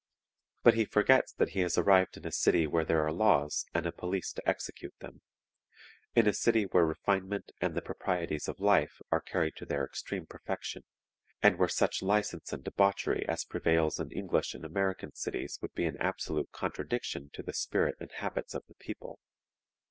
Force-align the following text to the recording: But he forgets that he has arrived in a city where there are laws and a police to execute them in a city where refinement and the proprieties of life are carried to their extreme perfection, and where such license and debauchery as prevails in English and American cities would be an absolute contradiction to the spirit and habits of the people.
But 0.63 0.73
he 0.73 0.85
forgets 0.85 1.31
that 1.33 1.49
he 1.49 1.59
has 1.59 1.77
arrived 1.77 2.17
in 2.17 2.25
a 2.25 2.31
city 2.31 2.65
where 2.65 2.83
there 2.83 3.03
are 3.05 3.11
laws 3.11 3.67
and 3.71 3.85
a 3.85 3.91
police 3.91 4.33
to 4.33 4.49
execute 4.49 4.95
them 4.97 5.21
in 6.15 6.27
a 6.27 6.33
city 6.33 6.63
where 6.63 6.87
refinement 6.87 7.51
and 7.61 7.75
the 7.75 7.83
proprieties 7.83 8.47
of 8.47 8.59
life 8.59 8.99
are 9.11 9.21
carried 9.21 9.55
to 9.57 9.65
their 9.67 9.85
extreme 9.85 10.25
perfection, 10.25 10.85
and 11.43 11.59
where 11.59 11.69
such 11.69 12.01
license 12.01 12.51
and 12.51 12.63
debauchery 12.63 13.27
as 13.29 13.45
prevails 13.45 13.99
in 13.99 14.09
English 14.11 14.55
and 14.55 14.65
American 14.65 15.13
cities 15.13 15.59
would 15.61 15.75
be 15.75 15.85
an 15.85 15.97
absolute 15.97 16.51
contradiction 16.51 17.29
to 17.33 17.43
the 17.43 17.53
spirit 17.53 17.93
and 17.99 18.11
habits 18.13 18.55
of 18.55 18.63
the 18.67 18.73
people. 18.79 19.19